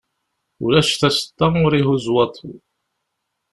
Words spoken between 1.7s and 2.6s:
ihuzz waḍu.